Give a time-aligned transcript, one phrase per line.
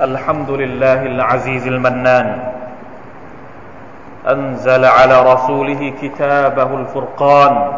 [0.00, 2.28] الحمد لله العزيز المنان.
[4.28, 7.72] أنزل على رسوله كتابه الفرقان.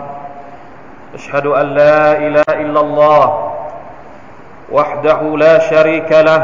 [1.14, 3.53] أشهد أن لا إله إلا الله
[4.72, 6.43] وحده لا شريك له.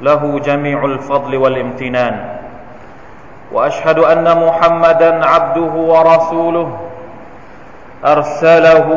[0.00, 2.14] له جميع الفضل والامتنان.
[3.52, 6.68] وأشهد أن محمدا عبده ورسوله.
[8.04, 8.88] أرسله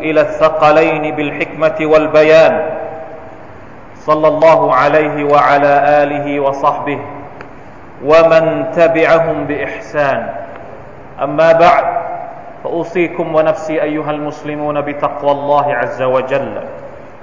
[0.00, 2.81] إلى الثقلين بالحكمة والبيان.
[4.01, 5.73] صلى الله عليه وعلى
[6.03, 6.99] آله وصحبه
[8.05, 10.19] ومن تبعهم بإحسان
[11.23, 11.85] أما بعد
[12.63, 16.53] فأوصيكم ونفسي أيها المسلمون بتقوى الله عز وجل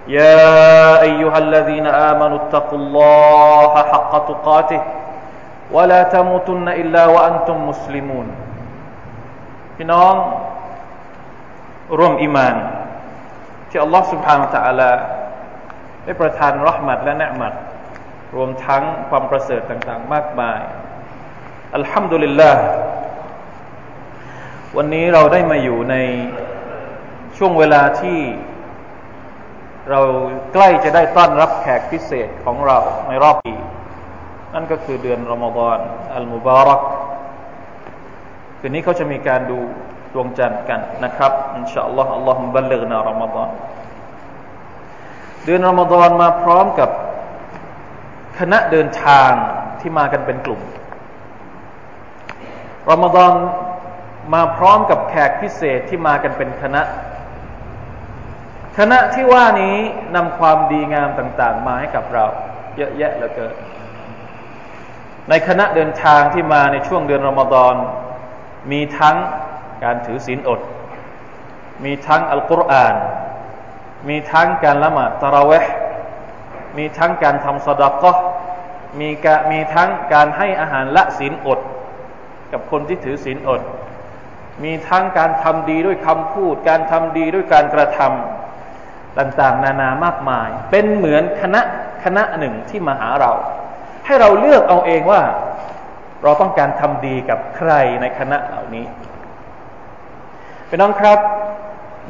[0.08, 4.80] يا أيها الذين آمنوا اتقوا الله حق تقاته
[5.72, 8.28] ولا تموتن إلا وأنتم مسلمون
[9.76, 10.14] พี่น้อง
[11.98, 12.54] ร่วมอิมาน
[13.68, 14.90] ที่อัลลอฮ์ سبحانه และ تعالى
[16.09, 17.53] ได้ประทานรหมัดและเนืมัด
[18.35, 20.59] รวมทั้งความประเสริฐต่างๆ มากมาย
[21.75, 22.63] อัลฮัมดุลิลลาห์
[24.77, 25.95] วันนี้เราได้มาอยู่ใน
[27.37, 28.19] ช่วงเวลาที่
[29.89, 30.01] เรา
[30.53, 33.55] ใกล้จะได้ต้อนรับแขกพิเศษของเราในรอบปี
[34.53, 35.79] นั่นก็คือเดือนรอมฎอน
[36.15, 36.81] อัลมุบารัก
[38.59, 39.59] คืนนี้เขาจะมีการดู
[40.13, 43.49] ดวงจันทร์กันนะครับ อินชาอัลลอฮ์อัลลอฮฺบัลลิกนารอมฎอน
[45.49, 46.89] เดือนรอมฎอนมาพร้อมกับ
[48.39, 49.31] คณะเดินทาง
[49.79, 50.61] ที่มากันเป็นกลุ่ม
[52.89, 53.33] รอมฎอน
[54.33, 56.81] มาพร้อมกับแขกพิเศษที่มากันเป็นคณะ
[58.77, 59.77] คณะที่ว่านี้
[60.15, 62.25] นำความดีงามต่าง ๆ มาให้กับเรา
[62.77, 63.55] เยอะแยะเหลือเกิน
[65.29, 67.75] ในคณะเดินทางที่มาในช่วงเดือนรอมฎอน
[68.71, 69.15] มีทั้ง
[69.83, 70.59] การถือศีลอด
[71.85, 72.95] มีทั้งอัลกุรอาน
[74.07, 75.73] มีทั้งการละหมาดตะราเวห์
[76.77, 78.11] มีทั้งการทำสดาก็
[78.99, 81.59] มีกมีทั้งการให้อาหารละศีลอด
[82.51, 83.61] กับคนที่ถือศีลอด
[84.63, 91.61] มีทั้งการทำดีด้วยคำพูด การทำดีด้วยการกระทำต่างๆ นานามากมาย เป็นเหมือนคณะ
[92.03, 93.31] คณะหนึ่งที่มาหาเรา
[94.05, 95.21] ให้เราเลือกเอาเองว่า
[96.23, 98.85] เราต้องการทำดีกับใครในคณะเหล่านี้
[100.67, 101.19] เป็นน้องครับ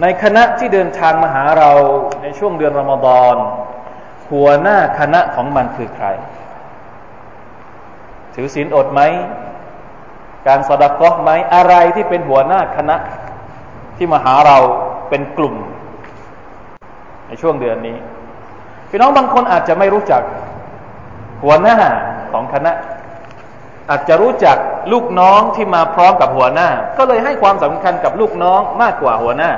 [0.02, 1.72] ในคณะที่เดินทางมาหาเรา
[2.22, 3.36] ในช่วงเดือนรอมฎอน
[4.32, 6.06] หัวหน้าคณะของมันคือใคร
[8.36, 9.02] ถือศีลอดไหม
[10.48, 12.96] การสดกอไหมอะไรที่เป็นหัวหน้าคณะ
[13.98, 14.58] ที่มาหาเรา
[15.10, 15.56] เป็นกลุ่ม
[17.28, 17.98] ในช่วงเดือนนี้
[18.90, 20.22] พี่น้องบางคนอาจจะไม่รู้จัก
[21.44, 21.78] หัวหน้า
[22.32, 22.72] ของคณะ
[23.90, 24.58] อาจจะรู้จัก
[24.92, 29.52] ลูกน้องที่มาพร้อมกับหัวหน้า ก็เลยให้ความสำคัญกับลูกน้องมากกว่าหัวหน้า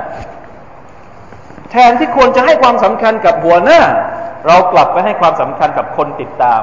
[1.72, 3.80] แทนที่ควรจะให้ความสำคัญกับหัวหน้า
[4.46, 6.62] เรากลับไปให้ความสำคัญกับคนติดตาม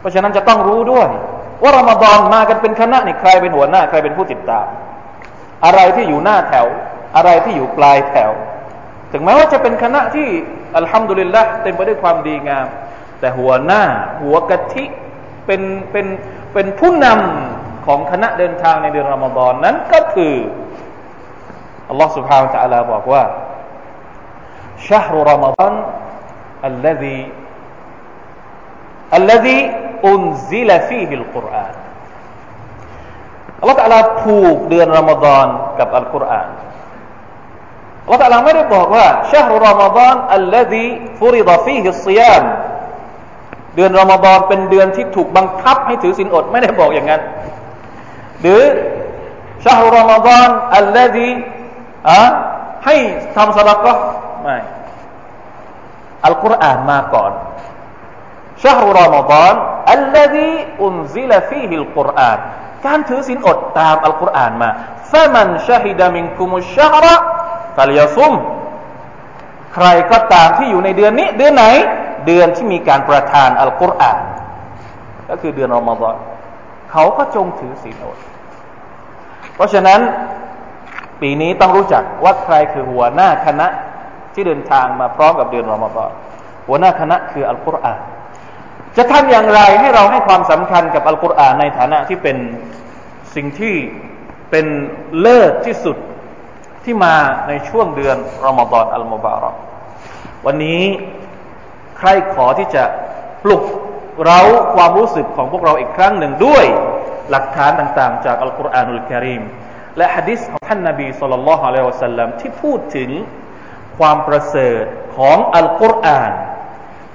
[0.00, 1.08] เพราะฉะนั้นจะต้องรู้ด้วย
[1.62, 4.66] ว่าเรามาบอนมากันเป็นคณะนี่ใครเป็นหัวหน้า ใครเป็นผู้ติดตาม
[5.64, 6.66] อะไรที่อยู่หน้าแถว
[7.16, 8.30] อะไรที่อยู่ปลายแถว
[9.12, 10.28] ถึงแม้ว่าจะเป็นคณะที่
[10.76, 12.66] อัลฮัมดุลิลละเต็มไปด้วยความดีงาม
[13.20, 13.82] แต่หัวหน้า
[14.22, 14.84] หัวกะทิ
[15.46, 16.06] เป็นเป็น
[16.52, 20.34] เป็นผู้นำของคณะเดินทางในเดือนรอมฎอนนั้นก็คือ
[21.88, 23.22] อัลลอฮ์สุบฮานตะอัลลอฮ์บอกว่า
[24.81, 25.73] شهر رمضان
[26.65, 27.21] الذي
[29.13, 29.59] الذي
[30.05, 31.75] أنزل فيه القرآن
[33.59, 35.47] อัลลอฮฺตะลาผูกเดือนรอมฎอน
[35.79, 36.47] กับอัลกุรอาน
[38.03, 40.85] อัลลอฮฺตะลาไม่ได้บอกว่าชาฮรุรอมฎอนอัลลซี
[41.19, 42.43] ฟุริดะฟีฮิสซิยาม
[43.75, 47.21] เดือนรอมฎอนเป็นเดือนที่ถูกบังคับให้ถือศีลอดไม่ได้บอกอย่างนั้น
[48.41, 48.63] หรือ
[49.65, 50.47] ชาฮรุรอมฎอน
[50.77, 51.29] อัลลซี
[52.09, 52.21] อะ
[52.85, 52.95] ให้
[53.35, 53.93] ทำสลักก็
[54.42, 54.56] ไม่
[56.26, 57.32] อัลกุรอานมาก่อน
[58.62, 59.54] ชาฮรุรอมฎอน
[59.92, 60.50] อัลลซี
[60.82, 62.38] อุนซิลฟีฮิลกุรอาน
[62.86, 64.70] การถือศีลอดตามอัลกุรอานมา
[65.10, 67.14] ฟะมันชาฮิดามินคุมุชฮระ
[67.76, 68.32] ฟัลยาซุม
[69.74, 71.64] ใครก็ตามที่อยู่ในเดือนนี้ เดือนไหน
[72.26, 74.20] เดือนที่มีการประทานอัลกุรอาน
[75.28, 76.16] ก็คือเดือนรอมฎอน
[76.90, 78.18] เขาก็จงถือศีลอด
[79.54, 80.00] เพราะฉะนั้น
[81.20, 83.66] ปีนี้ต้องรู้จักว่าใครคือหัวหน้าคณะ
[84.34, 86.10] ที่เดินทางมาพร้อมกับเดือนรอมฎอน
[86.66, 88.00] หัวหน้าคณะคืออัลกุรอาน
[88.96, 92.36] จะทำอย่างไรให้เราให้ความสำคัญกับอัลกุรอานในฐานะที่เป็น
[93.34, 93.74] สิ่งที่
[94.50, 94.66] เป็น
[95.20, 95.96] เลิศที่สุด
[96.84, 97.14] ที่มา
[97.48, 99.54] ในช่วงเดือนรอมฎอนอัลมุบารัก
[100.46, 100.82] วันนี้
[101.98, 102.84] ใครขอที่จะ
[103.44, 103.62] ปลุก
[104.26, 104.40] เรา
[104.74, 106.64] ความรู้สึกของพวกเราอีกครั้งหนึ่งด้วย
[107.30, 109.42] หลักฐานต่างๆ จากอัลกุรอานุลกิริม
[109.98, 113.10] และฮะดิษของท่านนาบีสุลต่านละฮ์อะลัยฮิวะสัลลัมที่พูดถึง
[113.97, 114.83] ความประเสริฐ
[115.17, 116.31] ของอัลกุรอาน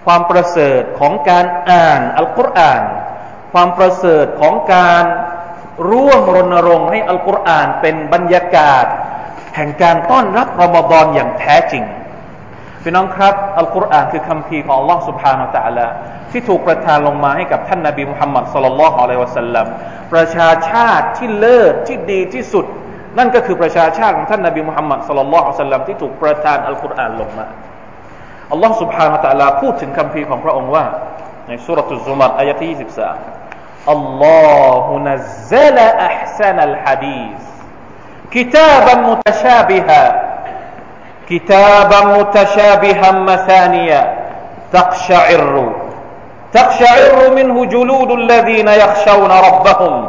[0.05, 2.83] ความประเสริฐของการอ่านอัลกุรอาน
[3.53, 5.05] ความประเสริฐของการ
[5.91, 8.85] ร่วมรณรงค์ให้อัลกุรอานเป็นบรรยากาศ
[9.57, 11.85] แห่งการต้อนรับรอมฎอนอย่างแท้จริง
[12.83, 15.87] พี่น้องครับอัลกุรอานคือคำพีของ Allah سبحانه และ تعالى
[16.31, 19.67] ที่ถูกประทานลงมาให้กับท่านนาบีมุฮัมมัดสุลลัลลอฮุอะลัยฮิวะสัลลัม
[20.13, 22.67] ประชาชาติที่เลิศที่ดีที่สุด
[23.19, 27.47] นั่นก็คือประชาชาติของท่านนาบีมุฮัมมัดสุลลัลลอฮุอะลัยฮิวะสัลลัมที่ถูกประทานอัลกุรอานลงมา
[28.53, 30.85] อัลลอฮ์ سبحانه และ تعالى พูดถึงคำพีของพระองค์ว่า
[31.49, 33.43] ในสุรทูซุมัรอายะที่23
[33.89, 37.43] الله نزل أحسن الحديث
[38.31, 40.05] كتابا متشابها
[41.31, 44.03] كتابا متشابها مثانيا
[44.73, 45.73] تقشعر
[46.53, 50.09] تقشعر منه جلود الذين يخشون ربهم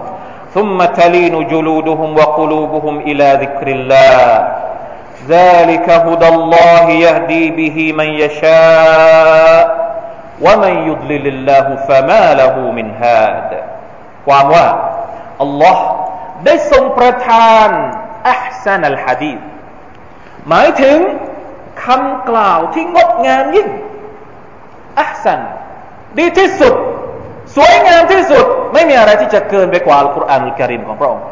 [0.57, 4.47] ثم تلين جلودهم وقلوبهم إلى ذكر الله
[5.29, 9.83] ذلك هدى الله يهدي به من يشاء
[10.41, 13.51] ومن يضلل الله فما له من هاد
[14.27, 14.67] ความว่า
[15.41, 15.85] อัลลอฮ์
[16.45, 17.69] ได้ทรงประทาน
[18.29, 19.39] อัพซันอัลฮะดีษ
[20.49, 20.97] หมายถึง
[21.83, 23.69] คำกล่าวที่งดงามยิ่ง
[24.99, 25.39] อัพซัน
[26.17, 26.75] ดีที่สุด
[27.56, 31.24] สวยงามที่สุด ไม่มีอะไรที่จะเกินไปกว่าอัลกุรอานอัลกิริมของพระองค์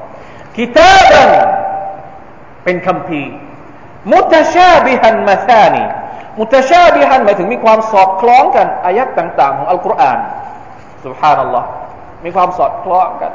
[0.56, 1.30] กิตาบัน
[2.64, 3.22] เป็นคำพี
[4.12, 5.84] มุตชาบิฮันมาซานี
[6.38, 10.18] มุตชาบิฮันหมายถึงมีความสอดคล้องกันอายัดต่าง ๆ ของอัลกุรอาน
[11.04, 11.68] สุบฮานัลลอฮ์
[12.24, 13.32] มีความสอดคล้องกัน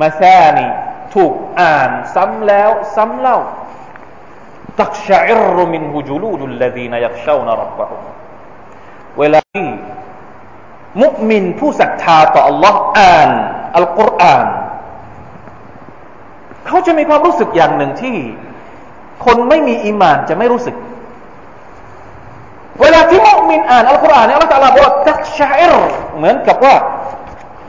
[0.00, 0.66] มาซานี
[1.14, 3.38] ถูกอ่านซ้ำแล้วซ้ำเล่า
[4.80, 8.00] ตักชะอิรุมินฮุจูลูดุลลดีนยักชาวนะรับะฮุม
[9.18, 9.68] เวลาที่
[11.02, 13.30] มุมินผู้ศรัทธาต่อ Allah อ่าน
[13.76, 14.46] อัลกุรอาน
[16.66, 18.16] เขาจะมีความรู้สึกอย่างหนึ่งที่
[19.24, 20.76] คนไม่มีอีมานจะไม่รู้สึก
[22.80, 25.72] เวลาที่มุมินอ่านอัลกุรอานเนี่ยอัลลอฮฺตรัสบอกตักชะอิร
[26.16, 26.74] เหมือนกับว่า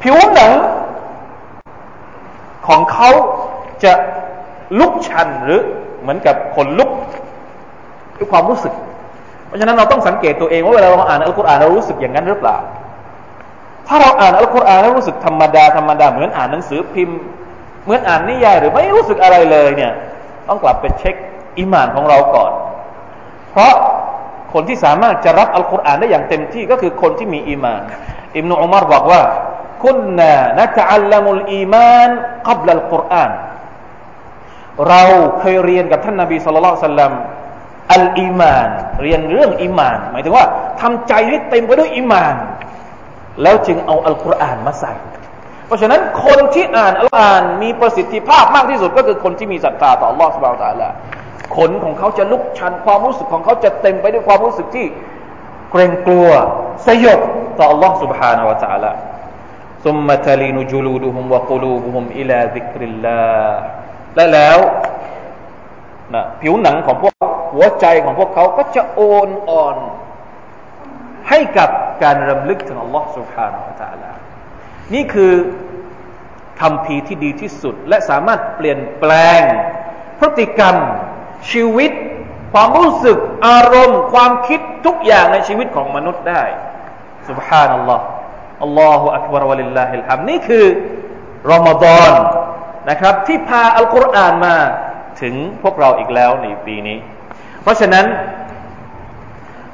[0.01, 0.51] ผิวหนัง
[2.68, 3.09] ของเขา
[3.83, 3.94] จะ
[4.79, 5.62] ลุกชันหรือ
[6.01, 6.89] เหมือนกับคนลุก
[8.18, 8.73] ด้วยความรู้สึก
[9.47, 12.57] เพราะฉะนั้นเราต้องสังเกตตัวเองว่าเวลาเราอ่านอัลกุรอานเรารู้สึกอย่างนั้นหรือเปล่า
[13.91, 17.19] ถ้าเราอ่านอัลกุรอานแล้วรู้สึกธรรมดาธรรมดาเหมือนอ่านหนังสือพิมพ์
[17.83, 19.91] เหมือนอ่านนิยายหรือไม่รู้สึกอะไรเลยเนี่ย
[20.47, 21.15] ต้องกลับไปเช็ค
[21.57, 22.51] อิมานของเราก่อน
[23.51, 23.73] เพราะ
[24.53, 27.81] คนที่สามารถจะรับอัลกุรอานได้อย่างเต็มที่ก็คือคนที่มีอีมาน
[28.38, 29.21] อิบนุอุมารบอกว่า
[29.83, 32.09] คุณนานัตอัลลมุลอีมาน
[32.47, 33.31] กับลัลกุรอาน
[34.89, 35.03] เรา
[35.39, 37.13] เคยเรียนกับท่านนบี صلى الله عليه وسلم
[37.94, 38.69] อัลอีมาน
[39.03, 40.45] เรียนเรื่องอีมาน หมายถึงว่า
[40.81, 42.35] ทำใจให้เต็มไปด้วยอีมาน
[43.43, 44.93] แล้วจึงเอาอัลกุรอานมาใส่
[45.66, 50.88] เพราะฉะนั้นคนที่อ่านอัลกุรอานมีประสิทธิภาพมากที่สุด ก็คือคนที่มีศรัทธาต่อ Allah سبحانه และ تعالى
[51.56, 54.87] ขนของเขาจะลุกชันความรู้สึกของเขาจะเต็มไปด้วยความรู้สึกที่
[55.70, 56.28] เกรงกลัว
[56.87, 57.20] สยบ
[57.58, 58.93] ต่อ Allah سبحانه และ تعالى
[59.84, 63.50] ثم تلين جلودهم وقلوبهم إلى ذكر الله
[64.16, 64.58] และแล้ว
[66.14, 67.14] นะผิวหนังของพวก
[67.54, 69.76] หัวใจของพวกเขาก็จะโอนอ่อน
[71.28, 71.70] ให้กับ
[72.03, 74.19] การรำลึกถึงอัลลอฮ์สุบฮานาอัลลอฮ์
[74.94, 75.33] นี่คือ
[76.62, 79.42] คำพีที่ดีที่สุด และสามารถเปลี่ยนแปลง
[80.19, 80.75] พฤติกรรม
[81.51, 81.92] ชีวิต
[82.53, 83.18] ความรู้สึก
[83.48, 86.44] อารมณ์ ความคิดทุกอย่างในชีวิตของมนุษย์ได้
[87.30, 88.06] สุบฮานัลลอฮ์
[88.63, 90.66] อัลลอฮฺอักบาร์วะลิลลาฮิลฮัมนี่คือ
[91.52, 92.11] รอมฎอน
[92.90, 94.56] นะครับ ที่พาอัลกุรอานมา
[95.21, 95.33] ถึง
[95.64, 96.97] พวกเราอีกแล้วในปีนี้
[97.64, 98.06] เพราะฉะนั้น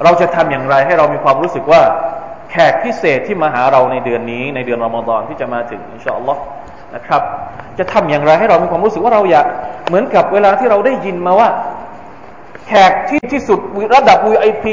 [0.04, 1.82] เราจะทำอย่างไรให้เรามีความรู้สึกว่า
[2.52, 6.42] แขกพิเศษที่มาหาเราในเดือนนี้ ในเดือนรอมฎอนที่จะมาถึงอินชาอัลลอฮ์
[6.96, 7.22] นะครับ
[7.80, 9.46] จะทำอย่างไรให้เรามีความรู้สึกว่าเราอยาก
[9.88, 11.50] เหมือนกับเวลาที่เราได้ยินมาว่า
[12.68, 13.60] แขกที่ที่สุด
[13.96, 14.68] ระดับ VIP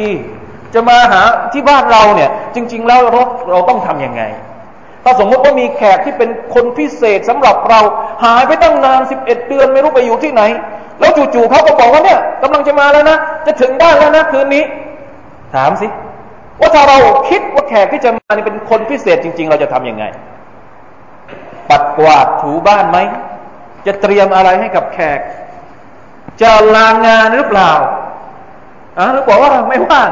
[0.74, 4.22] จะมาหาที่บ้านเราเนี่ย จริง ๆ แล้วเราเราต้องทํำยังไง
[5.04, 7.80] ถ้าสมมติว่ามีแขกที่เป็นคนพิเศษสำหรับเรา
[8.24, 10.42] หายไปตั้งนานสิบเอ็ดเดือนไม่รู้ไปอยู่ที่ไหน
[11.00, 14.64] แล้วจู่ๆเขาก็บอกว่าเนี่ยกำลังจะมาแล้วนะจะถึงบ้านแล้วนะคืนนี้
[15.54, 15.86] ถามสิ
[16.60, 16.96] ว่าถ้าเรา
[17.28, 20.04] คิดว่าแขกที่จะมานี่เป็นคนพิเศษจริง ๆ เราจะทํำยังไง
[21.70, 22.98] ปัดกวาดถูบ้านไหม
[23.86, 25.20] จะเตรียมอะไรให้กับแขก
[26.42, 27.72] จะลางานหรือเปล่า
[28.98, 30.10] อ่าหรือบอกว่าไม่ว่าง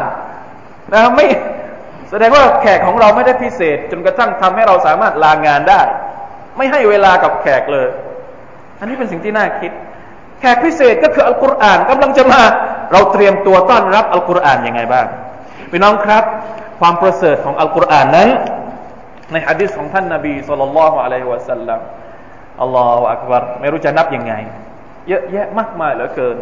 [0.92, 1.26] นะไม่
[2.10, 5.80] แสดงว่าแขกของเราไม่ได้พิเศษ จนกระทั่งทำให้เราสามารถลางานได้
[6.56, 7.88] ไม่ให้เวลากับแขกเลย
[8.78, 9.70] อันนี้เป็นสิ่งที่น่าคิด
[10.40, 12.42] แขกพิเศษก็คืออัลกุรอานกำลังจะมา
[12.92, 15.06] เราเตรียมตัวต้อนรับอัลกุรอานยังไงบ้าง
[15.72, 16.24] พี่น้องครับ
[16.80, 18.28] ความประเสริฐของอัลกุรอานนั้น
[19.32, 21.80] ในฮะดิษของท่านนาบีสุลต่านละฮ์อะลัยฮิวะสัลลัม
[22.62, 24.34] อัลลอฮฺอักบารไม่รู้จะนับยังไง
[25.08, 26.36] เยอะแยะมากมายเหลือเกิน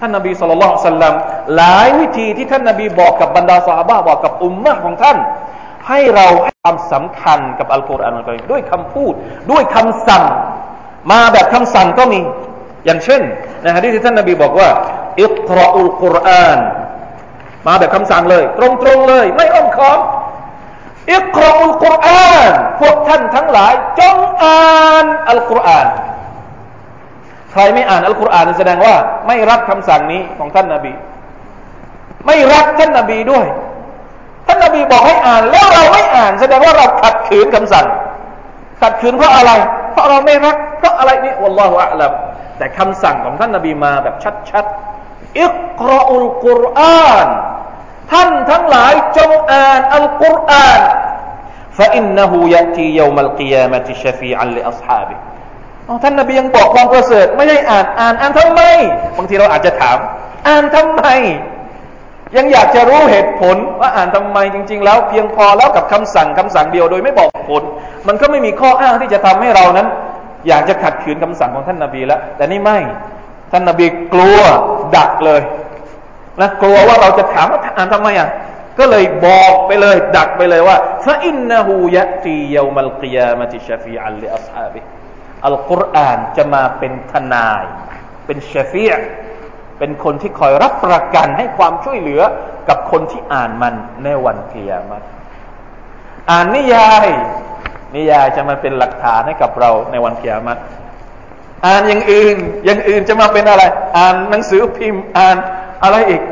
[0.00, 1.14] ท่านนบีสุลต่านสัลลัม
[1.56, 5.18] หลายวิธีที่ท่านนบีบอกกับบรรดาสาบะบอกกับอุมมะของท่าน
[5.88, 9.12] ให้เราให้ความสำคัญกับอัลกุรอานอัลกุรอานด้วยคำพูด
[9.50, 10.24] ด้วยคำสั่ง
[11.12, 12.20] มาแบบคำสั่งก็มี
[12.86, 13.22] อย่างเช่น
[13.62, 14.68] ในฮะดีที่ท่านนบีบอกว่า
[15.22, 16.58] อิกราอุลกุรอาน
[17.66, 19.98] มาแบบคำสั่งเลย ตรงๆเลย ไม่อ้อมค้อม
[21.12, 25.86] อิกรอุลกุรอานพวกท่านทั้งหลาย จงอ่านอัลกุรอาน
[27.50, 28.94] ใครไม่อ่านอัลกุรอานแสดงว่า
[29.26, 30.92] ไม่รับคำสั่งนี้ของท่านนาบี
[32.26, 33.46] ไม่รับท่านนาบีด้วย
[34.46, 37.86] ท่านนาบีบอกให้อ่าน แล้วเราไม่อ่าน แสดงว่าเราขัดขืนคำสั่ง
[38.80, 39.52] ขัดขืนเพราะอะไร
[39.92, 42.12] เพราะเราไม่รัก เพราะอะไรนี่วัลลอฮฺอัลลัม
[42.58, 44.14] แต่คำสั่งของท่านนาบีมาแบบ
[44.50, 45.48] ชัดๆอิ
[45.80, 47.28] กรอุลกุรอาน
[48.11, 50.81] ท่านทั้งหลายจงอ่านอัลกุรอาน
[51.79, 55.17] فإنه يأتي يوم القيامة شفيعا لأصحابه
[56.03, 58.61] ท่านนบียังบอกความประเสริฐไม่ได้อ่านอ่านอ่านทำไม
[59.17, 59.97] บางทีเราอาจจะถาม
[60.47, 61.03] อ่านทำไม
[62.37, 67.63] ยังอยากจะรู้เหตุผลว่าอ่านทำไมจริง ๆ แล้วเพียงพอแล้วกับคำสั่งคำสั่งเดียวโดยไม่บอกผล
[68.07, 69.87] มันก็ไม่มีข้ออ้างที่จะทำให้เรานั้น
[70.47, 72.79] อยากจะขัดขืนคำสั่งของท่านนบีแล้ว แต่นี่ไม่
[73.51, 74.39] ท่านนบีกลัว
[74.97, 75.41] ดักเลย
[76.40, 78.28] นะกลัวว่าเราจะถามว่าอ่านทำไมอะ
[78.78, 84.80] ก็เลยบอกไปเลย ดักไปเลยว่าฟาอินนะฮูยะตียามัลกิยามะติชฟีอัลลิอัศฮาบิ
[85.46, 87.64] อัลกุรอานจะมาเป็นทนาย
[88.26, 88.86] เป็นเชฟี
[89.78, 92.22] เป็นคนที่คอยรับประกันให้ความช่วยเหลือ
[92.68, 93.74] กับคนที่อ่านมัน
[94.04, 94.98] ในวันกิยามะ
[96.30, 97.06] อ่านนิยาย
[97.94, 100.54] นิยายจะมาเป็นหลักฐานให้กับเราในวันกิยามะ
[101.66, 103.62] อ่านอย่างอื่น อย่างอื่นจะมาเป็นอะไร
[103.96, 105.36] อ่านหนังสือพิมพ์ อ่าน
[105.84, 106.22] อะไรอีก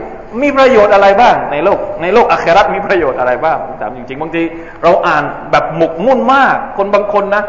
[0.42, 4.42] มีประโยชน์อะไรบ้าง ในโลก ในโลกอัครามีประโยชน์อะไรบ้างถามจริงๆบางที
[4.82, 7.42] เราอ่านแบบหมกมุ่นมาก คนบางคนนะ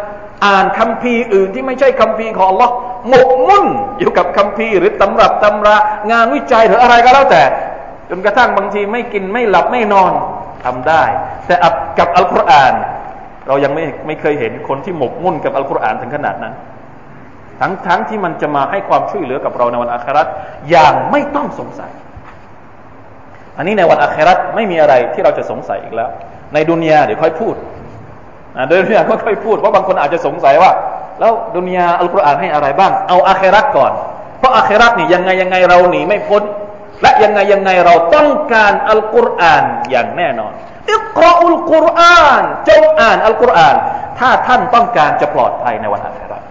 [0.46, 2.70] อ่านคัมภีร์อื่นที่ไม่ใช่คัมภีร์ของ Allah
[3.10, 3.66] หมกมุ่น
[4.00, 5.76] อยู่กับคัมภีร์หรือตำรับตำรา
[6.12, 7.44] งานวิจัยหรืออะไรก็แล้วแต่
[8.10, 10.12] จนกระทั่งบางทีไม่กินไม่หลับไม่นอน
[10.66, 11.04] ทำได้
[11.48, 11.56] แต่
[12.00, 12.74] กับอัลกุรอาน
[13.48, 16.54] เรายังไม่ไม่เคยเห็นคนที่หมกมุ่นกับอัลกุรอานถึงขนาดนั้น
[17.62, 20.28] ทั้งทั้งที่มันจะมาให้ความช่วยเหลือกับเราในวันอาคราต
[20.70, 21.92] อย่างไม่ต้องสงสัย
[23.58, 26.10] อันนี้ในวันอาคราตไม่มีอะไรที่เราจะสงสัยอีกแล้ว
[26.54, 27.56] ในดุนยาเดี๋ยวค่อยพูด
[28.58, 30.72] นะดุนยาก็ค่อยพูดเพราะบางคนอาจจะสงสัยว่า
[31.20, 33.92] แล้วดุนยาอัลกุรอานให้อะไรบ้าง เอาอาคราตก่อน
[34.40, 36.44] เพราะอาคราตนี่ยังไงยังไงเราหนีไม่พ้น
[37.02, 40.54] และยังไงยังไงเราต้องการอัลกุรอานอย่างแน่นอน
[40.92, 43.76] อิกราอุลกุรอานจงอ่านอัลกุรอาน
[44.20, 46.42] ถ้าท่านต้องการจะปลอดภัยในวันอาคราต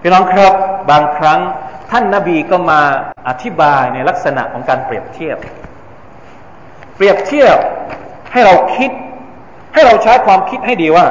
[0.00, 0.52] พี่น้องครับ
[0.90, 1.40] บางครั้ง
[1.90, 2.80] ท่านนาบีก็มา
[3.28, 5.38] อธิบายในลักษณะของการเปรียบเทียบ
[6.96, 7.56] เปรียบเทียบ
[8.32, 8.90] ให้เราคิด
[9.74, 11.06] ให้เราใช้ความคิดให้ดีว่า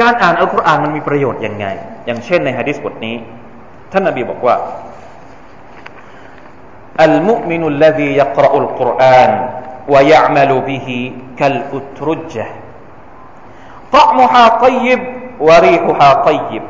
[0.00, 1.66] การอ่านอัลกุรอานมันมีประโยชน์ยังไง
[2.06, 3.16] อย่างเช่นในฮะดิษบทนี้
[3.92, 4.56] ท่านนาบีบอกว่า
[7.06, 9.30] المؤمن الذي يقرأ القرآن
[9.88, 10.88] ويعمل به
[11.38, 12.46] كالأترجة
[13.92, 15.00] طعمها طيب
[15.40, 16.62] وريحها طيب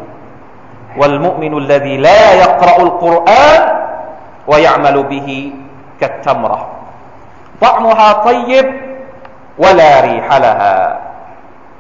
[0.97, 3.61] والمؤمن الذي لا يقرأ القرآن
[4.47, 5.53] ويعمل به
[6.01, 6.67] كالتمرة.
[7.61, 8.67] طعمها طيب
[9.57, 10.99] ولا ريح لها.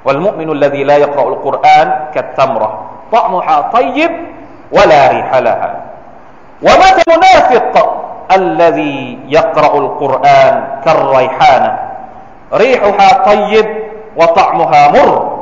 [0.05, 2.85] والمؤمن الذي لا يقرأ القرآن كالتمرة.
[3.11, 4.11] طعمها طيب
[4.71, 5.75] ولا ريح لها.
[6.61, 7.73] ومثل المنافق
[8.31, 11.79] الذي يقرأ القرآن كالريحانة.
[12.53, 13.67] ريحها طيب
[14.17, 15.34] وطعمها مر.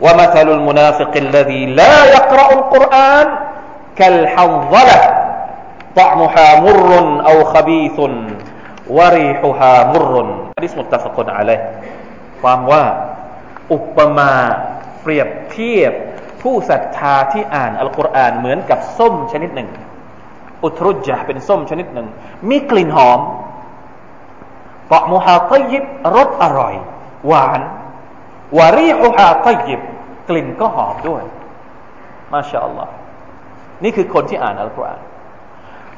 [0.00, 3.26] ومثل المنافق الذي لا يقرأ القرآن
[3.96, 4.98] كالحنظلة
[5.96, 6.90] طعمها مر
[7.28, 7.98] أو خبيث
[8.90, 10.12] وريحها مر
[10.58, 11.60] حديث متفق عليه
[12.42, 12.84] ความว่า
[13.72, 14.32] อุปมา
[15.02, 15.92] เปรียบเทียบ
[16.42, 19.68] ผู้ศรัทธาที่อ่านอัลกุรอานเหมือนกับส้มชนิดหนึ่ง
[20.64, 22.08] อุทรุจจะเป็นส้มชนิดหนึ่ง
[22.48, 23.20] มีกลิ่นหอม
[24.90, 25.84] ปะมุฮาตยิบ
[26.16, 26.74] รสอร่อย
[27.28, 27.60] หวาน
[28.58, 29.80] วารีอุฮาตยิบ
[30.31, 31.23] กลิ่นก็หอมด้วย
[32.33, 32.93] มาชาอัลลอฮ์
[33.83, 35.01] นี่คือคนที่อ่านอัลกุรอาน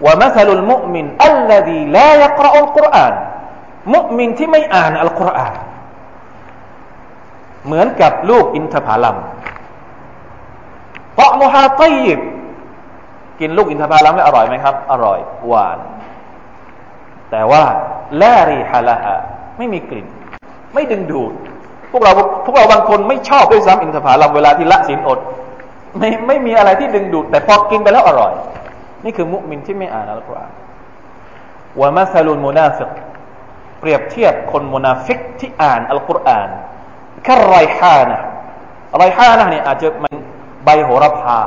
[0.05, 3.13] ว่ามัลลุลมุมินอัลลดีลายกรอัลกุรอาน
[3.93, 5.53] มุมินที่ไม่อ่านอัลกุรอาน
[7.65, 9.17] เหมือนกับลูกอินทผลัม
[11.19, 12.19] ปะมุฮาตีบ
[13.39, 15.79] กินลูกอินทผลัมแล้วอร่อยไหมครับ อร่อยหวาน
[17.31, 17.63] แต่ว่า
[18.21, 19.15] ลรีฮะละฮะ
[19.57, 20.07] ไม่มีกลิ่น
[20.73, 21.33] ไม่ดึงดูด
[21.92, 22.12] พวกเรา
[22.44, 25.18] พวกเราบางคนไม่ชอบด้วยซ้ำอินทผลัมเวลาที่ละศีลอด
[25.98, 28.32] ไม่ไม่มีอะไรที่ดึงดูด แต่พอกินไปแล้วอร่อย
[29.04, 30.52] นี่คือมุมินที่ไม่อ่านอัลกุรอาน
[31.80, 32.90] ว่ามัสลุนมุนาฟิก
[33.80, 36.48] เปรียบเทียบคนมุนาฟิกที่อ่านอัลกุรอาน
[37.24, 38.20] แค่ไรฮานะ
[38.98, 40.14] ไรฮานะเนี่ยอาจจะมัน
[40.64, 41.38] ใบโหระพา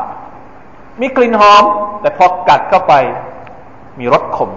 [1.01, 1.63] มีกลิ่นหอม
[2.01, 2.93] แต่พอกัดเข้าไป
[3.99, 4.49] มีรสขม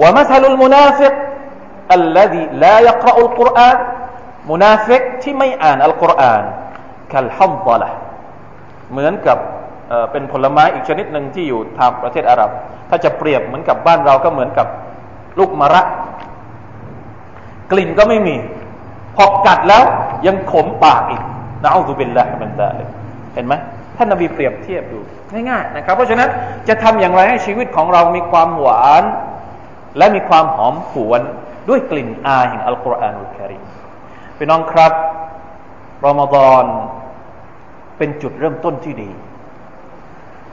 [0.00, 1.14] ว่ามัลลุลมุนาฟิก
[1.98, 3.76] الذي لا يقرأ القرآن
[4.49, 6.43] มุนาฟิกที่ไม่อ่านอัลกุรอาน
[7.11, 7.89] คัลฮัมบละ
[8.91, 9.37] เหมือนกับ
[10.11, 12.49] เป็นผลไม้อีกชนิดหนึ่งที่อยู่ทางประเทศอาหรับ
[12.89, 14.67] ถ้าจะเปรียบเหมือนกับบ้านเราก็เหมือนกับ
[15.39, 15.81] ลูกมะระ
[17.71, 18.35] กลิ่นก็ไม่มี
[19.15, 19.83] พอกัดแล้ว
[20.27, 21.23] ยังขมปากอีก
[21.63, 22.87] นะอัลลอฮฺบิลละมันตาเลย
[23.33, 23.53] เห็นไหม
[23.97, 24.99] ท่านนบีเปรียบเทียบดู
[25.49, 26.29] ง่ายๆนะครับ เพราะฉะนั้น
[26.67, 29.03] จะทำอย่างไรให้ชีวิตของเรามีความหวาน
[29.97, 31.21] และมีความหอมหวน
[31.69, 33.63] ด้วยกลิ่นอายแห่งอัลกุรอานอุลกิริม
[34.41, 34.93] พี่น้องครับ
[36.05, 36.65] รอมฎอน
[37.97, 39.09] เป็นจุดเริ่มต้นที่ดี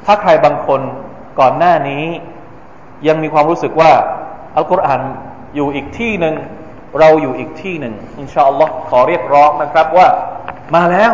[0.04, 0.80] ถ้าใครบางคน
[1.40, 2.04] ก่อนหน้านี้
[3.08, 3.92] ยังมีความรู้สึกว่า
[4.56, 5.00] อัลกุรอาน
[5.56, 6.34] อยู่อีกที่หนึ่ง
[6.98, 10.08] เราอยู่อีกที่หนึ่งอินชาอัลลอฮ์ขอเรียกร้องนะครับว่า
[10.74, 11.12] มาแล้ว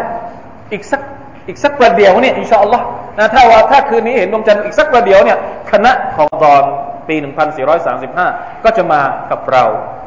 [0.73, 1.01] อีกสัก
[1.49, 2.85] อีกสักประเดี๋ยวเนี่ยอินชาอัลลอฮ์
[3.19, 5.39] นะถ้าว่าถ้าคืนนี้เห็นดวงจันทร์อีกสักประเดี๋ยวเนี่ย
[5.73, 6.63] คณะของตอน
[7.09, 7.17] ปี
[7.91, 9.01] 1435 ก็จะมา
[9.31, 9.65] กับเรา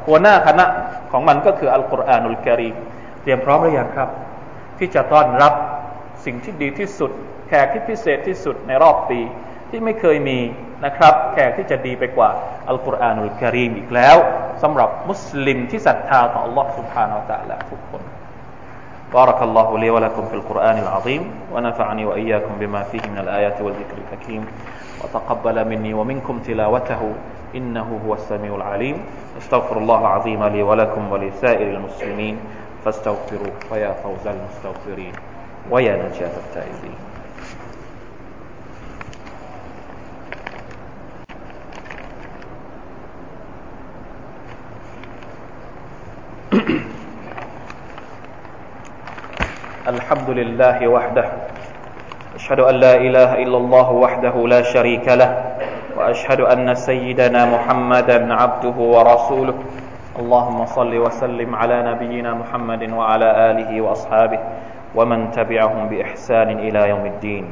[0.07, 0.65] หัวหน้าคณะ
[1.10, 2.74] ของมันก็คืออัลกุรอานุลกิริม
[3.22, 4.08] เตรียมพร้อมหรือยังครับ
[4.78, 5.52] ที่จะต้อนรับ
[6.24, 7.10] สิ่งที่ดีที่สุด
[7.48, 9.20] แขกที่พิเศษที่สุดในรอบปี
[9.70, 10.38] ที่ไม่เคยมี
[10.84, 12.30] นะครับ แขกที่จะดีไปกว่า
[12.68, 14.16] อัลกุรอานุลกิริมอีกแล้ว
[14.62, 18.02] สำหรับมุสลิมที่ศรัทธาต่อ Allah سبحانه และ تعالى ทุกคน
[19.16, 21.22] بارك الله لي ولكم في القرآن العظيم
[21.54, 24.42] ونفعني وإياكم بما فيه من الآيات والذكر الحكيم
[25.02, 27.02] وتقبل مني ومنكم تلاوته
[27.55, 29.05] إنه هو السميع العليم.
[29.37, 32.39] استغفر الله العظيم لي ولكم ولسائر المسلمين.
[32.85, 35.13] فاستغفروه فيا فوز المستغفرين
[35.71, 36.95] ويا نجاة التائبين.
[49.87, 51.31] الحمد لله وحده.
[52.35, 55.55] أشهد أن لا إله إلا الله وحده لا شريك له.
[55.96, 59.56] وأشهد أن سيدنا محمدا عبده ورسوله
[60.20, 64.40] اللهم صل وسلم على نبينا محمد وعلى آله وأصحابه
[64.94, 67.44] ومن تبعهم بإحسان إلى يوم الدين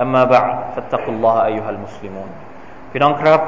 [0.00, 2.30] أما بعد فاتقوا الله أيها المسلمون
[2.90, 3.40] พี่น้องครับ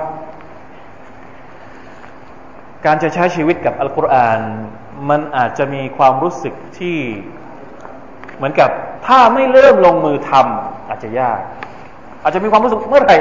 [2.86, 4.40] การจะใช้ชีวิตกับอัลกุรอาน
[5.10, 6.98] มันอาจจะมีความรู้สึกที่
[8.36, 8.70] เหมือนกับ
[9.06, 11.40] ถ้าไม่เริ่มลงมือทำอาจจะยาก
[12.22, 13.16] อาจจะมีความรู้สึกเมื่อไหร่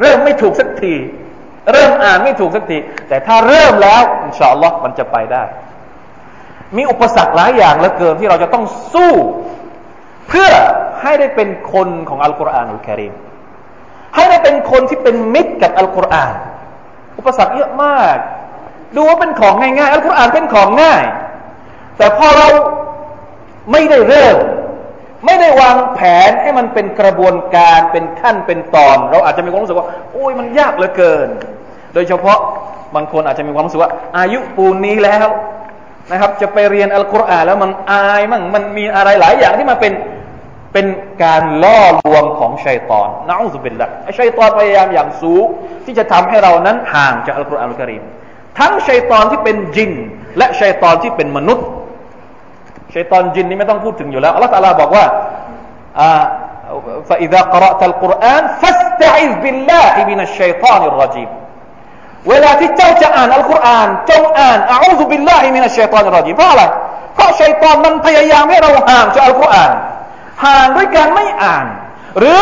[0.00, 0.94] เริ่มไม่ถูกสักที
[1.72, 2.78] เริ่มอ่านไม่ถูกสักที
[3.08, 5.44] แต่ถ้าเริ่มแล้วอินชาอัลลอฮ์มันจะไปได้
[6.76, 9.12] มีอุปสรรคหลายอย่างเหลือเกินที่เราจะต้องสู้
[10.28, 10.50] เพื่อ
[11.02, 13.14] ให้ได้เป็นคนของอัลกุรอานอุลกิริม
[14.14, 16.34] ให้ได้เป็นคนที่เป็นมิตรกับอัลกุรอาน
[17.18, 18.16] อุปสรรคเยอะมาก
[18.96, 21.02] ดูว่าเป็นของง่ายๆอัลกุรอานเป็นของง่าย
[21.98, 22.48] แต่พอเรา
[23.72, 24.36] ไม่ได้เริ่ม
[25.24, 31.28] ไม่ได้วางแผนให้มันเป็นกระบวนการเป็นขั้นเป็นตอน เราอาจจะมีความรู้สึกว่าโอ้ยมันยากเหลือเกิน
[31.94, 32.38] โดยเฉพาะ
[32.94, 35.26] บางคนอาจจะมีความรู้สึกว่า อายุปูนนี้แล้ว
[36.10, 39.92] นะครับ จะไปเรียนอัลกุรอานแล้วมันอายมั่งมันมีอะไรหลายอย่างที่มาเป็น
[40.72, 40.86] เป็น
[41.24, 45.44] การล่อลวงของชัยตอนนะอุบิลละชัยตอนพยายามอย่างสูง
[45.84, 48.02] ที่จะทำให้เรานั้นห่างจากอัลกุรอานอัลกิริม
[48.58, 49.92] ทั้งชัยตอนที่เป็นจิน
[50.38, 51.66] และชัยตอนที่เป็นมนุษย์
[52.95, 55.05] ชัยตอนจินนี่ไม่ต้องพูดถึงอยู่แล้วอัลลอฮฺตาลาบอกว่า
[55.99, 56.21] อ่า
[57.09, 61.29] فإذا قرأت القرآن فاستعذ بالله من الشيطان الرجيم
[62.29, 66.63] เวลาที่เจ้าจะอ่านอัลกุรอานจงอ่านอาอูซุบิลลาฮิมินัชชัยตอนรอจีเพราะอะไร
[67.15, 69.71] เพราะชัยตอนมันพยายามให้เราห่างจากอัลกุรอาน
[70.45, 71.65] ห่างด้วยการไม่อ่าน
[72.19, 72.41] หรือ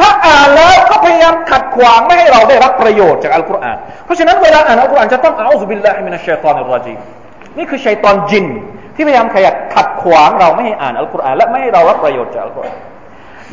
[0.00, 6.94] ถ้าอ่านแล้วก็พยายามขัดขวางไม่ให้เราได้รับประโยชน์จากอัลกุรอานเพราะฉะนั้นเวลาอ่านอัลกุรอานจะต้องอาอูซุบิลลาฮิมินัชชัยตอนรอจี
[7.58, 8.46] นี่คือชัยตอนจิน
[8.98, 12.78] ที่พยายามขยัดขัดขวางเราไม่ให้อ่านอัลกุรอานและไม่ให้เรารับประโยชน์จากอัลกุรอาน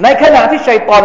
[0.03, 1.03] ในขณะที่ชัยตอน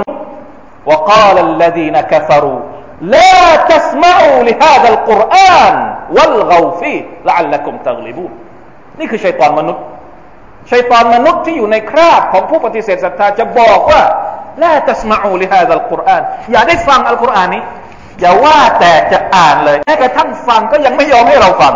[0.90, 2.58] وقال الذين كفروا
[3.00, 5.74] لا تسمعوا لهذا القرآن
[6.16, 8.32] والغوا فيه لعلكم تغلبون
[8.98, 9.82] นี่คือชัยตอนมนุษย์
[10.70, 14.02] ชัยตอนมนุษย์ที่อยู่ในคราบของผู้ปฏิเสธศรัทธาจะบอกว่า
[14.62, 16.22] ลาตัสมาอูลิฮาดัลกุรอาน
[16.52, 17.62] อย่าได้ฟังอัลกุรอานนี้
[18.20, 21.74] อย่าว่าแต่จะอ่านเลยแม้กระทั่งฟังก็ยังไม่ยอมให้เราฟัง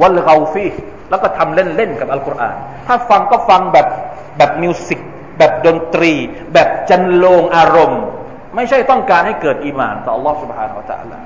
[0.00, 0.66] วัลกาฟี
[1.10, 3.86] แล้วก็ทำเล่นๆกับอัลกุรอานถ้าฟังก็ฟังแบบ
[4.38, 5.00] แบบมิวสิก
[5.38, 6.12] แบบดนตรี
[6.52, 8.02] แบบจันโลงอารมณ์
[8.54, 11.18] ไม่ใช่ต้องการให้เกิดอีมานต่อ Allah سبحانه และ تعالى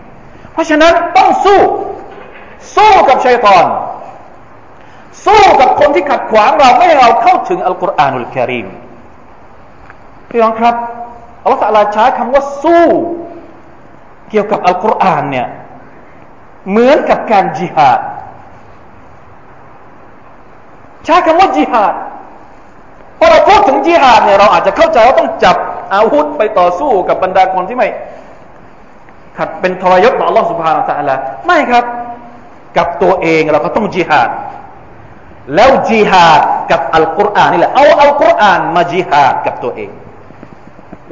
[0.52, 1.60] เพราะฉะนั้นต้องสู้
[2.76, 3.64] สู้กับชัยตอน
[5.24, 8.68] สู้กับคนที่ขัดขวางเราไม่ให้เราเข้าถึงอัลกุรอานุลกิริม
[10.28, 10.74] พี่น้องครับ
[11.42, 12.86] อัลลอฮฺลาใช้คำว่าสู้
[14.30, 15.46] เกี่ยวกับอัลกุรอานเนี่ย
[16.70, 18.00] เหมือนกับการจิฮาด
[21.04, 21.94] ใช้คำว่าจิฮาด
[23.18, 25.56] พอเราพูดถึงจิฮาดเนี่ยเราอาจจะเข้าใจว่าต้องจับ
[25.94, 27.88] อาวุธไปต่อสู้กับบรรดาคนที่ไม่
[29.38, 31.14] ขัดเป็นทรยศต่อ Allah سبحانه และ تعالى
[31.46, 31.84] ไม่ครับ
[32.76, 34.28] กับตัวเองเราก็ต้องจิฮาด
[35.54, 39.90] แล้วจิฮาดกับอัลกุรอานนี่แหละเอาอัลกุรอานมาจิฮาดกับตัวเอง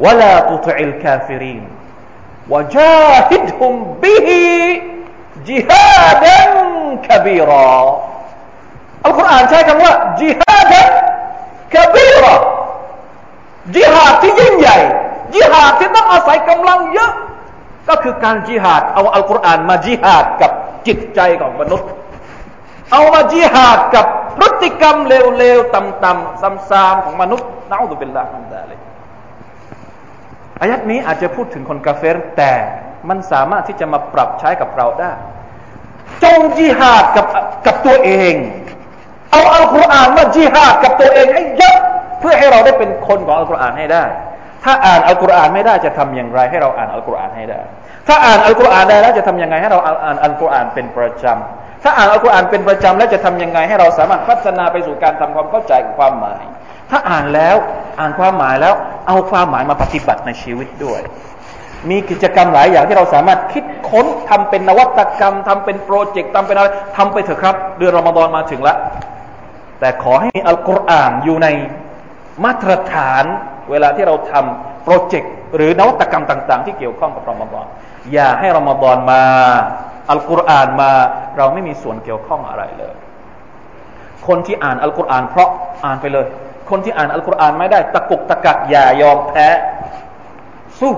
[0.04, 1.62] ولا تطع الكافرين
[2.52, 4.28] وجاهدهم به
[5.48, 6.38] جهادا
[7.06, 7.72] كبيرا
[8.11, 8.11] อั
[9.09, 10.73] ลกุรอานใช้คำว่าจิฮาด
[11.73, 12.35] กบีรอ
[13.75, 14.77] จิฮาดที่ยิ่งใหญ่
[15.33, 17.11] จิฮาดที่ต้องอาศัยกำลังเยอะ
[17.89, 20.51] ก็คือการจิฮาดเอาอัลกุรอานมาจิฮาดกับ
[20.87, 21.89] จิตใจของมนุษย์
[22.91, 24.05] เอามาจิฮาดกับ
[24.37, 28.79] พฤติกรรมเลวๆต่ำๆซ้ำๆของมนุษย์นะอุบิลลาฮ์มันดาเลย
[30.61, 32.53] อายัดนี้อาจจะพูดถึงคนกาเฟรแต่
[33.09, 35.13] มันสามารถที่จะมาปรับใช้กับเราได้
[36.23, 37.25] จงจิฮาดกับ
[37.65, 38.33] กับตัวเอง
[39.33, 41.77] เอาอัลกุรอานมาจิฮาดกับตัวเองให้เยอะ
[42.19, 44.03] เพื่อให้เราได้เป็นคนของอัลกุรอานให้ได้
[44.65, 47.61] ถ้าอ่านอัลกุรอานไม่ได้จะทำอย่างไร ให้เราอ่านอัลกุรอานให้ได้
[48.07, 56.43] ถ้าอ่านอัลกุรอานได้แล้วจะทำยังไงให้เราอ่านอัลกุรอานเป็นประจำถ้าอ่านอัลกุรอานเป็นประจำแล้วจะทำยังไงให้เราสามารถพัฒนาไปสู่การทำความเข้าใจความหมาย
[56.91, 57.55] ถ้าอ่านแล้ว
[57.99, 58.73] อ่านความหมายแล้ว
[59.07, 61.01] เอาความหมายมาปฏิบัติในชีวิตด้วย
[61.89, 66.67] มีกิจกรรมหลายอย่างที่เราสามารถคิดค้นทำเป็นนวัตกรรมทำเป็นโปรเจกต์ทำเป็นอะไร
[66.97, 68.77] ทำไปเถอะครับ เดือนรอมฎอนมาถึงแล้ว
[69.83, 71.47] แต่ขอให้มีอัลกุรอานอยู่ใน
[72.43, 73.23] มาตรฐาน
[73.71, 77.65] เวลาที่เราทำโปรเจกต์หรือนวัตกรรมต่าง ๆ ที่เกี่ยวข้องกับรอมฎอน
[78.13, 79.23] อย่าให้รอมฎอนมา
[80.11, 80.91] อัลกุรอานมา
[81.37, 82.95] เราไม่มีส่วนเกี่ยวข้องอะไรเลย
[84.27, 85.49] คนที่อ่านอัลกุรอานเพราะ
[85.85, 86.25] อ่านไปเลย
[86.69, 89.47] คนที่อ่านอัลกุรอานไม่ได้ ตะกุกตะกักอย่ายอมแพ้
[90.79, 90.93] สู้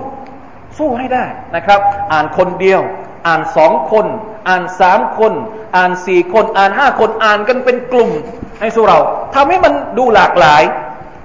[0.77, 1.79] สู้ให้ได้นะครับ
[2.13, 2.81] อ่านคนเดียว
[3.27, 4.05] อ่านสองคน
[4.47, 5.33] อ่านสามคน
[5.75, 8.11] อ่านสี่คน อ่านห้าคนอ่านกันเป็นกลุ่ม
[8.60, 8.98] ให้สู้เรา
[9.34, 10.62] ทำให้มันดูหลากหลาย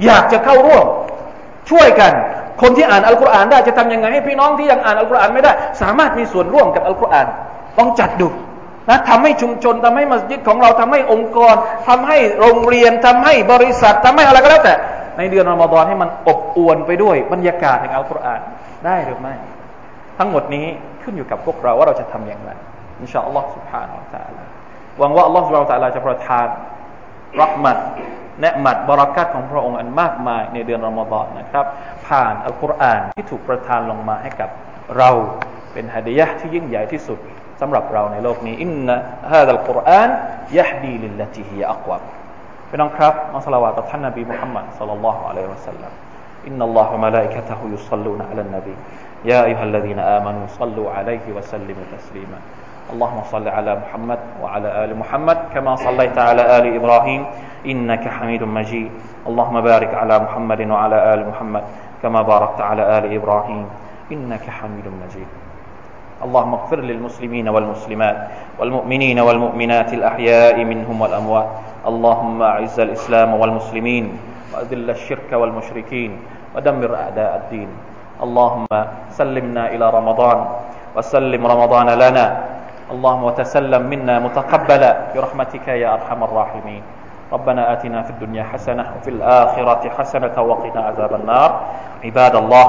[0.05, 0.85] อยากจะเข้าร่วม
[1.69, 2.11] ช่วยกัน
[2.61, 7.27] คนที่อ่านอัลกุรอานได้จะทำยังไงให้พี่น้องที่ยังอ่านอัลกุรอานไม่ได้ สามารถมีส่วนร่วมกับอัลกุรอาน
[7.79, 8.27] ต้องจัดดู
[8.89, 11.55] นะทำให้ชุมชนทำให้มัสยิดของเราทำให้องค์กร
[11.88, 14.75] ทำให้โรงเรียนทำให้บริษัท ทำให้อะไรก็แล้วแต่
[15.17, 18.41] ในเดือนรอมฎอนให้มันอบอวลไปด้วยบรรยากาศแห่งอัลกุรอาน
[18.85, 19.35] ได้หรือไม่
[20.17, 20.65] ทั้งหมดนี้
[21.03, 22.51] ขึ้นอยู่กับพวกเราว่าเราจะทำอย่างไร
[23.01, 24.43] อินชาอัลลอฮ์ سبحانه และ تعالى
[24.99, 26.47] หวังว่าอัลลอฮ์ سبحانه และ تعالى จะประทาน
[27.40, 27.78] รักมัด
[28.40, 31.64] แนะมัดบรารักัตของพระองค์อันมากมายในเดือนรอมฎอนนะครับ
[32.08, 34.50] ผ่านอัลกุรอานที่ถูกประทานลงมาให้กับ
[34.98, 35.10] เรา
[35.72, 37.18] เป็นฮะดียะที่ยิ่งใหญ่ที่สุด
[37.60, 38.96] สำหรับเราในโลกนี้อินนะ
[39.32, 40.08] ฮะดัลกุรอาน
[40.58, 42.02] ยะดีลิลลติฮิอักวาบ
[42.68, 45.92] พี่น้องครับมัสลาวะต่อท่านนบีมุฮัมมัดสัลลัลลอฮุอะลัยฮิวะสัลลัม
[46.46, 48.74] อินนัลลอฮุมะลาอิกะตะฮุยุศ็อลลูนะอะลันนบี
[49.30, 52.38] ยาอัยยุฮัลลซีนะอามานูศ็อลลูอะลัยฮิวะสัลลิมุตัสลีมา
[52.90, 57.22] اللهم صل على محمد وعلى آل محمد كما صليت على آل إبراهيم
[57.66, 58.90] إنك حميد مجيد.
[59.31, 61.64] اللهم بارك على محمد وعلى آل محمد
[62.03, 63.66] كما باركت على آل إبراهيم
[64.12, 65.31] إنك حميد مجيد.
[66.24, 68.18] اللهم اغفر للمسلمين والمسلمات
[68.59, 71.48] والمؤمنين والمؤمنات الأحياء منهم والأموات.
[71.87, 74.05] اللهم أعز الإسلام والمسلمين
[74.55, 76.11] وأذل الشرك والمشركين
[76.57, 77.70] ودمر أعداء الدين.
[78.20, 78.66] اللهم
[79.14, 80.38] سلمنا إلى رمضان
[80.96, 82.26] وسلم رمضان لنا
[82.90, 86.83] اللهم وتسلم منا متقبلا برحمتك يا أرحم الراحمين.
[87.33, 91.50] ربنا آتنا في الدنيا حسنة وفي الآخرة حسنة وقنا عذاب النار.
[92.05, 92.66] عباد الله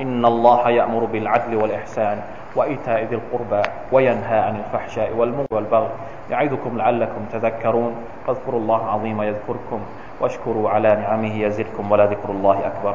[0.00, 2.20] إن الله يأمر بالعدل والإحسان
[2.56, 5.88] وإيتاء ذي القربى وينهى عن الفحشاء والمنكر والبغي
[6.30, 7.92] يعظكم لعلكم تذكرون.
[8.26, 9.80] فاذكروا الله العظيم يذكركم
[10.20, 12.94] واشكروا على نعمه يزدكم ولذكر الله أكبر.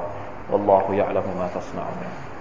[0.52, 2.37] والله يعلم ما تصنعون.